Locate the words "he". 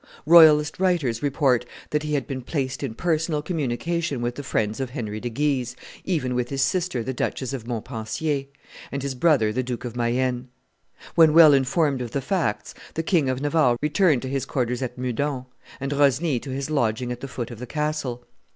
2.01-2.15